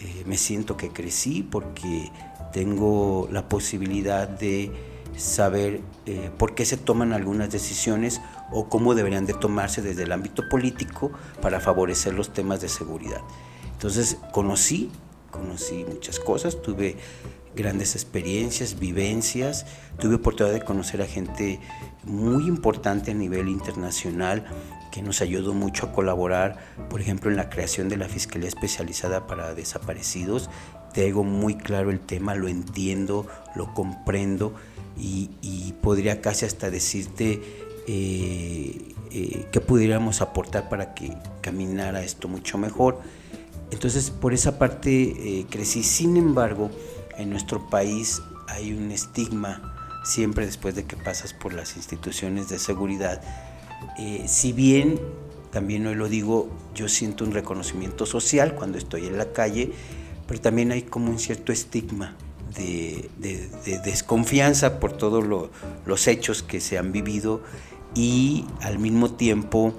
eh, 0.00 0.24
me 0.26 0.36
siento 0.36 0.76
que 0.76 0.88
crecí 0.88 1.46
porque 1.48 2.10
tengo 2.52 3.28
la 3.30 3.48
posibilidad 3.48 4.28
de 4.28 4.72
saber 5.16 5.82
eh, 6.06 6.30
por 6.36 6.56
qué 6.56 6.64
se 6.64 6.76
toman 6.76 7.12
algunas 7.12 7.50
decisiones 7.50 8.20
o 8.54 8.68
cómo 8.68 8.94
deberían 8.94 9.26
de 9.26 9.34
tomarse 9.34 9.82
desde 9.82 10.04
el 10.04 10.12
ámbito 10.12 10.48
político 10.48 11.10
para 11.42 11.60
favorecer 11.60 12.14
los 12.14 12.32
temas 12.32 12.60
de 12.60 12.68
seguridad. 12.68 13.20
Entonces 13.72 14.16
conocí, 14.32 14.90
conocí 15.32 15.84
muchas 15.84 16.20
cosas, 16.20 16.62
tuve 16.62 16.96
grandes 17.56 17.94
experiencias, 17.94 18.78
vivencias, 18.78 19.66
tuve 19.98 20.14
oportunidad 20.16 20.54
de 20.54 20.64
conocer 20.64 21.02
a 21.02 21.06
gente 21.06 21.60
muy 22.04 22.46
importante 22.46 23.10
a 23.10 23.14
nivel 23.14 23.48
internacional 23.48 24.44
que 24.92 25.02
nos 25.02 25.20
ayudó 25.20 25.52
mucho 25.54 25.86
a 25.86 25.92
colaborar, 25.92 26.58
por 26.88 27.00
ejemplo, 27.00 27.28
en 27.28 27.36
la 27.36 27.50
creación 27.50 27.88
de 27.88 27.96
la 27.96 28.08
Fiscalía 28.08 28.46
Especializada 28.46 29.26
para 29.26 29.52
Desaparecidos. 29.52 30.48
Tengo 30.92 31.24
muy 31.24 31.56
claro 31.56 31.90
el 31.90 31.98
tema, 31.98 32.36
lo 32.36 32.46
entiendo, 32.46 33.26
lo 33.56 33.74
comprendo 33.74 34.54
y, 34.96 35.74
podría 35.82 36.20
casi 36.20 36.46
hasta 36.46 36.70
decirte 36.70 37.63
eh, 37.86 38.94
eh, 39.10 39.46
que 39.52 39.60
pudiéramos 39.60 40.22
aportar 40.22 40.70
para 40.70 40.94
que 40.94 41.14
caminara 41.42 42.02
esto 42.02 42.28
mucho 42.28 42.56
mejor. 42.56 43.00
Entonces, 43.70 44.10
por 44.10 44.32
esa 44.32 44.58
parte 44.58 44.90
eh, 45.40 45.46
crecí. 45.50 45.82
Sin 45.82 46.16
embargo, 46.16 46.70
en 47.18 47.30
nuestro 47.30 47.68
país 47.68 48.22
hay 48.48 48.72
un 48.72 48.90
estigma 48.90 49.74
siempre 50.04 50.46
después 50.46 50.74
de 50.74 50.84
que 50.84 50.96
pasas 50.96 51.34
por 51.34 51.52
las 51.52 51.76
instituciones 51.76 52.48
de 52.48 52.58
seguridad. 52.58 53.22
si 54.26 54.52
bien, 54.52 55.00
también 55.50 55.86
hoy 55.86 55.94
lo 55.94 56.08
digo, 56.08 56.48
yo 56.74 56.88
siento 56.88 57.24
un 57.24 57.32
reconocimiento 57.32 58.06
social 58.06 58.54
cuando 58.54 58.78
estoy 58.78 59.06
en 59.06 59.16
la 59.16 59.32
calle, 59.32 59.72
pero 60.26 60.40
también 60.40 60.72
hay 60.72 60.82
como 60.82 61.10
un 61.10 61.18
cierto 61.18 61.52
estigma 61.52 62.16
de, 62.56 63.08
desconfianza 63.84 64.78
por 64.80 64.92
todos 64.96 65.24
los 65.86 66.06
hechos 66.06 66.42
que 66.42 66.60
se 66.60 66.78
han 66.78 66.92
vivido 66.92 67.42
y 67.94 68.44
al 68.60 68.78
mismo 68.78 69.10
tiempo 69.12 69.72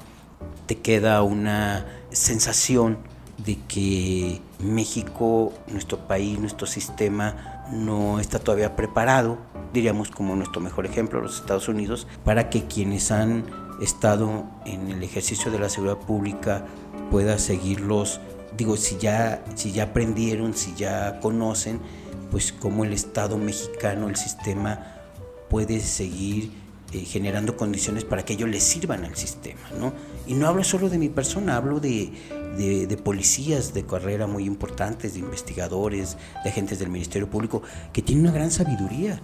te 0.66 0.78
queda 0.78 1.22
una 1.22 1.86
sensación 2.12 2.98
de 3.38 3.58
que 3.68 4.42
México, 4.60 5.54
nuestro 5.68 6.08
país, 6.08 6.40
nuestro 6.40 6.68
sistema 6.68 7.66
no 7.72 8.20
está 8.20 8.40
todavía 8.40 8.76
preparado, 8.76 9.38
diríamos 9.74 10.10
como 10.10 10.36
nuestro 10.36 10.62
mejor 10.62 10.86
ejemplo, 10.86 11.22
los 11.22 11.40
Estados 11.40 11.68
Unidos, 11.68 12.08
para 12.24 12.50
que 12.50 12.64
quienes 12.66 13.12
han 13.12 13.46
estado 13.82 14.46
en 14.66 14.90
el 14.90 15.04
ejercicio 15.04 15.52
de 15.52 15.60
la 15.60 15.70
seguridad 15.70 15.98
pública 15.98 16.66
pueda 17.12 17.38
seguirlos, 17.38 18.22
digo, 18.58 18.78
si 18.78 18.98
ya, 18.98 19.44
si 19.56 19.74
ya 19.74 19.84
aprendieron, 19.84 20.54
si 20.54 20.74
ya 20.76 21.20
conocen, 21.20 21.82
pues 22.32 22.54
cómo 22.54 22.86
el 22.86 22.94
Estado 22.94 23.38
mexicano, 23.38 24.10
el 24.10 24.16
sistema 24.16 24.96
puede 25.50 25.80
seguir 25.82 26.52
eh, 26.92 27.00
generando 27.00 27.58
condiciones 27.58 28.06
para 28.06 28.24
que 28.24 28.34
ellos 28.34 28.50
les 28.50 28.64
sirvan 28.64 29.06
al 29.06 29.16
sistema, 29.16 29.62
¿no? 29.80 29.94
Y 30.28 30.34
no 30.34 30.48
hablo 30.48 30.64
solo 30.64 30.90
de 30.90 30.98
mi 30.98 31.10
persona, 31.10 31.56
hablo 31.56 31.80
de, 31.80 32.12
de, 32.58 32.98
policías 32.98 33.74
de 33.74 33.86
carrera 33.86 34.28
muy 34.28 34.46
importantes, 34.46 35.14
de 35.14 35.20
investigadores, 35.20 36.18
de 36.44 36.50
agentes 36.50 36.80
del 36.80 36.90
Ministerio 36.90 37.30
Público, 37.30 37.62
que 37.92 38.02
tienen 38.02 38.26
una 38.26 38.34
gran 38.34 38.52
sabiduría 38.52 39.22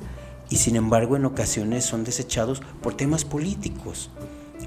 y 0.50 0.58
sin 0.58 0.76
embargo 0.76 1.15
en 1.15 1.26
ocasiones 1.26 1.86
son 1.86 2.04
desechados 2.04 2.62
por 2.82 2.95
temas 2.95 3.26
políticos. 3.26 4.12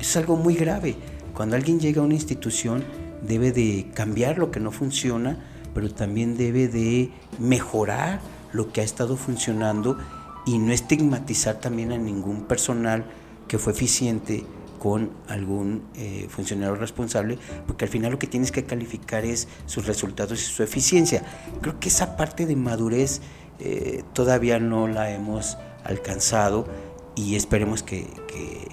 es 0.01 0.17
algo 0.17 0.37
muy 0.37 0.55
grave. 0.55 0.97
Cuando 1.35 1.57
alguien 1.57 1.81
llega 1.81 2.01
a 2.01 2.05
una 2.05 2.15
institución 2.15 2.85
debe 3.27 3.53
de 3.53 3.91
cambiar 3.95 4.39
lo 4.39 4.51
que 4.51 4.61
no 4.61 4.71
funciona, 4.71 5.39
pero 5.75 5.93
también 5.93 6.37
debe 6.37 6.69
de 6.69 7.11
mejorar 7.39 8.21
lo 8.53 8.73
que 8.73 8.81
ha 8.81 8.85
estado 8.85 9.17
funcionando 9.17 9.99
y 10.47 10.59
no 10.59 10.73
estigmatizar 10.73 11.61
también 11.61 11.93
a 11.93 11.99
ningún 11.99 12.43
personal 12.43 13.05
que 13.49 13.59
fue 13.59 13.73
eficiente 13.73 14.45
con 14.79 15.13
algún 15.29 15.85
eh, 15.95 16.27
funcionario 16.29 16.75
responsable, 16.75 17.39
porque 17.67 17.87
al 17.87 17.91
final 17.91 18.13
lo 18.13 18.19
que 18.19 18.27
tienes 18.27 18.53
que 18.53 18.65
calificar 18.65 19.25
es 19.25 19.49
sus 19.65 19.87
resultados 19.87 20.43
y 20.43 20.45
su 20.45 20.63
eficiencia. 20.63 21.23
Creo 21.63 21.81
que 21.81 21.89
esa 21.89 22.17
parte 22.19 22.45
de 22.45 22.55
madurez 22.55 23.23
eh, 23.61 24.03
todavía 24.13 24.59
no 24.59 24.89
la 24.89 25.11
hemos 25.11 25.57
alcanzado 25.85 26.67
y 27.15 27.37
esperemos 27.37 27.83
que, 27.83 28.07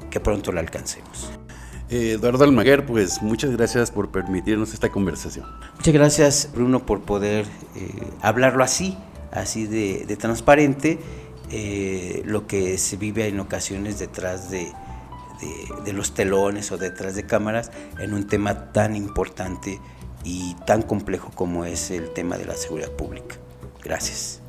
que, 0.10 0.20
pronto 0.20 0.52
la 0.52 0.62
alcancemos. 0.62 1.32
Eh, 1.90 2.14
Eduardo 2.14 2.44
Almaguer, 2.44 2.86
pues 2.86 3.22
muchas 3.22 3.52
gracias 3.52 3.92
por 3.92 4.10
permitirnos 4.10 4.74
esta 4.74 4.90
conversación. 4.90 5.46
Muchas 5.76 5.94
gracias, 5.94 6.50
Bruno, 6.54 6.86
por 6.86 7.02
poder 7.02 7.46
eh, 7.76 7.90
hablarlo 8.22 8.64
así, 8.64 8.98
así 9.32 9.68
de, 9.68 10.06
de 10.08 10.18
transparente, 10.18 11.00
eh, 11.52 12.22
lo 12.26 12.48
que 12.48 12.78
se 12.78 12.98
vive 12.98 13.28
en 13.28 13.40
ocasiones 13.40 14.00
detrás 14.00 14.50
de, 14.50 14.72
de, 15.40 15.84
de, 15.84 15.94
los 15.94 16.14
telones 16.14 16.72
o 16.72 16.78
detrás 16.78 17.16
de 17.16 17.26
cámaras 17.26 17.72
en 18.00 18.14
un 18.14 18.28
tema 18.28 18.72
tan 18.72 18.96
importante 18.96 19.80
y 20.24 20.56
tan 20.66 20.82
complejo 20.82 21.32
como 21.34 21.66
es 21.66 21.92
el 21.92 22.12
tema 22.12 22.38
de 22.38 22.46
la 22.46 22.56
seguridad 22.56 22.92
pública. 22.92 23.36
Gracias. 23.84 24.42